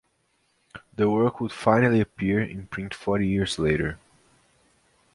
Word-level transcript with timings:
The 0.95 1.07
work 1.11 1.39
would 1.39 1.51
finally 1.51 2.01
appear 2.01 2.41
in 2.41 2.65
print 2.65 2.91
forty 2.91 3.27
years 3.27 3.59
later. 3.59 3.99